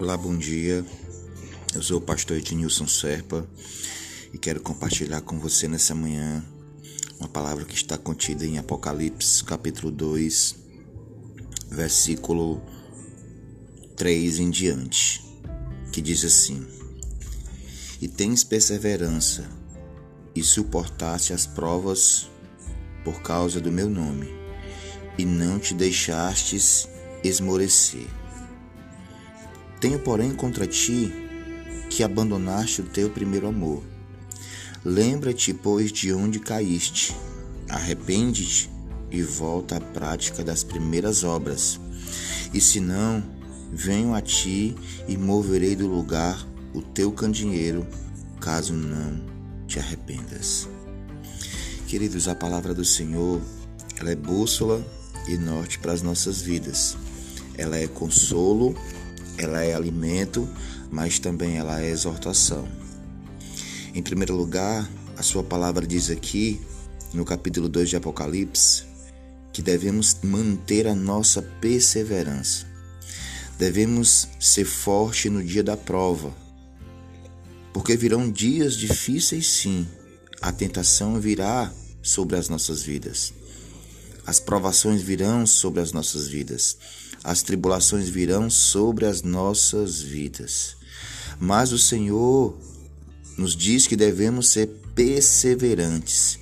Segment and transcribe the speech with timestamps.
[0.00, 0.82] Olá, bom dia.
[1.74, 3.46] Eu sou o pastor Ednilson Serpa
[4.32, 6.42] e quero compartilhar com você nessa manhã
[7.18, 10.56] uma palavra que está contida em Apocalipse, capítulo 2,
[11.68, 12.62] versículo
[13.94, 15.22] 3 em diante,
[15.92, 16.66] que diz assim:
[18.00, 19.50] E tens perseverança
[20.34, 22.26] e suportaste as provas
[23.04, 24.30] por causa do meu nome,
[25.18, 26.88] e não te deixastes
[27.22, 28.19] esmorecer.
[29.80, 31.12] Tenho, porém, contra ti
[31.88, 33.82] que abandonaste o teu primeiro amor.
[34.84, 37.16] Lembra-te, pois, de onde caíste,
[37.68, 38.70] arrepende-te
[39.10, 41.80] e volta à prática das primeiras obras.
[42.52, 43.22] E se não,
[43.72, 44.76] venho a ti
[45.08, 47.86] e moverei do lugar o teu candeeiro,
[48.40, 49.20] caso não
[49.66, 50.68] te arrependas.
[51.86, 53.40] Queridos, a palavra do Senhor,
[53.98, 54.84] ela é bússola
[55.28, 56.96] e norte para as nossas vidas.
[57.58, 58.74] Ela é consolo,
[59.40, 60.48] ela é alimento,
[60.90, 62.68] mas também ela é exortação.
[63.94, 66.60] Em primeiro lugar, a sua palavra diz aqui,
[67.12, 68.84] no capítulo 2 de Apocalipse,
[69.52, 72.66] que devemos manter a nossa perseverança.
[73.58, 76.32] Devemos ser fortes no dia da prova,
[77.72, 79.86] porque virão dias difíceis, sim.
[80.40, 83.32] A tentação virá sobre as nossas vidas.
[84.30, 86.78] As provações virão sobre as nossas vidas.
[87.24, 90.76] As tribulações virão sobre as nossas vidas.
[91.40, 92.56] Mas o Senhor
[93.36, 96.38] nos diz que devemos ser perseverantes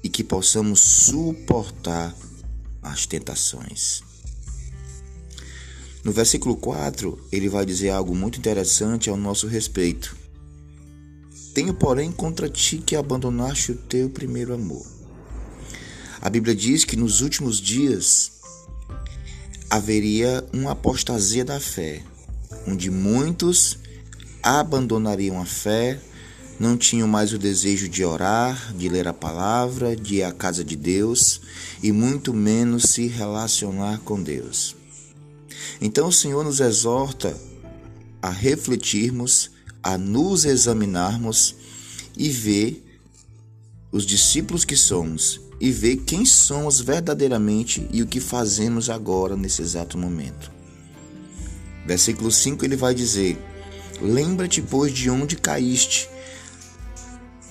[0.00, 2.14] e que possamos suportar
[2.80, 4.04] as tentações.
[6.04, 10.16] No versículo 4, ele vai dizer algo muito interessante ao nosso respeito.
[11.52, 14.99] Tenho, porém, contra ti que abandonaste o teu primeiro amor.
[16.22, 18.32] A Bíblia diz que nos últimos dias
[19.70, 22.02] haveria uma apostasia da fé,
[22.66, 23.78] onde muitos
[24.42, 25.98] abandonariam a fé,
[26.58, 30.62] não tinham mais o desejo de orar, de ler a palavra, de ir à casa
[30.62, 31.40] de Deus
[31.82, 34.76] e muito menos se relacionar com Deus.
[35.80, 37.34] Então o Senhor nos exorta
[38.20, 39.50] a refletirmos,
[39.82, 41.54] a nos examinarmos
[42.14, 43.00] e ver
[43.90, 49.60] os discípulos que somos e ver quem somos verdadeiramente e o que fazemos agora nesse
[49.62, 50.50] exato momento.
[51.86, 53.38] Versículo 5 ele vai dizer:
[54.00, 56.08] Lembra-te, pois, de onde caíste.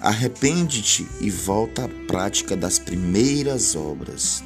[0.01, 4.41] Arrepende-te e volta à prática das primeiras obras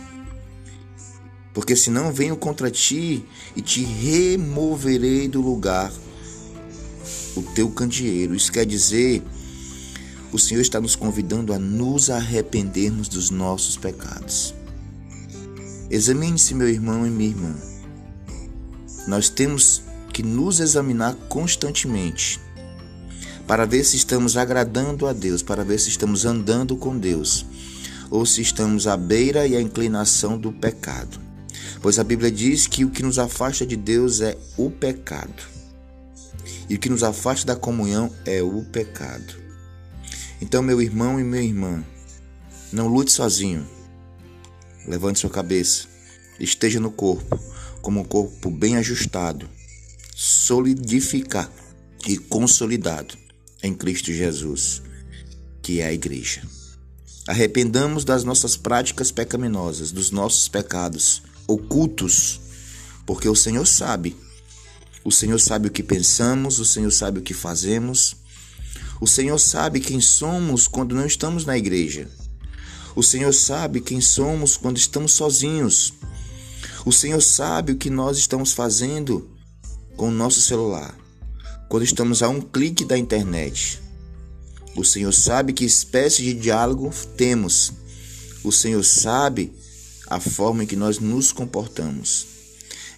[1.54, 3.24] porque senão venho contra ti
[3.56, 5.94] e te removerei do lugar
[7.36, 8.36] o teu candeeiro.
[8.36, 9.22] Isso quer dizer,
[10.34, 14.56] o Senhor está nos convidando a nos arrependermos dos nossos pecados.
[15.92, 17.56] Examine-se, meu irmão e minha irmã.
[19.08, 22.40] Nós temos que nos examinar constantemente
[23.46, 27.46] para ver se estamos agradando a Deus, para ver se estamos andando com Deus
[28.10, 31.20] ou se estamos à beira e à inclinação do pecado.
[31.80, 35.44] Pois a Bíblia diz que o que nos afasta de Deus é o pecado.
[36.68, 39.43] E o que nos afasta da comunhão é o pecado.
[40.44, 41.82] Então, meu irmão e minha irmã,
[42.70, 43.66] não lute sozinho.
[44.86, 45.88] Levante sua cabeça.
[46.38, 47.40] Esteja no corpo,
[47.82, 49.50] como um corpo bem ajustado,
[50.14, 51.50] solidificado
[52.06, 53.18] e consolidado
[53.64, 54.82] em Cristo Jesus,
[55.62, 56.42] que é a igreja.
[57.26, 62.42] Arrependamos das nossas práticas pecaminosas, dos nossos pecados ocultos,
[63.06, 64.14] porque o Senhor sabe.
[65.06, 68.23] O Senhor sabe o que pensamos, o Senhor sabe o que fazemos.
[69.04, 72.08] O Senhor sabe quem somos quando não estamos na igreja.
[72.96, 75.94] O Senhor sabe quem somos quando estamos sozinhos.
[76.86, 79.30] O Senhor sabe o que nós estamos fazendo
[79.98, 80.98] com o nosso celular,
[81.68, 83.82] quando estamos a um clique da internet.
[84.74, 87.74] O Senhor sabe que espécie de diálogo temos.
[88.42, 89.52] O Senhor sabe
[90.08, 92.26] a forma em que nós nos comportamos.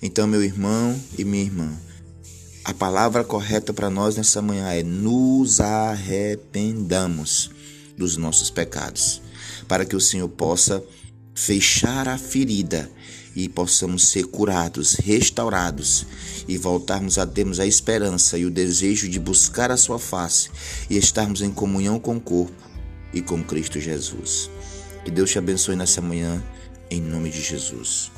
[0.03, 1.75] Então, meu irmão e minha irmã,
[2.65, 7.51] a palavra correta para nós nessa manhã é nos arrependamos
[7.95, 9.21] dos nossos pecados,
[9.67, 10.83] para que o Senhor possa
[11.35, 12.89] fechar a ferida
[13.35, 16.07] e possamos ser curados, restaurados
[16.47, 20.49] e voltarmos a termos a esperança e o desejo de buscar a sua face
[20.89, 22.67] e estarmos em comunhão com o corpo
[23.13, 24.49] e com Cristo Jesus.
[25.03, 26.43] Que Deus te abençoe nessa manhã
[26.89, 28.14] em nome de Jesus.